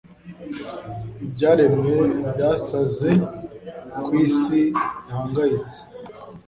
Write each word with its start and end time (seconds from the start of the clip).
ibyaremwe 1.25 1.93
byasaze 2.31 3.11
ko 4.05 4.09
isi 4.25 4.61
ihangayitse 5.09 5.79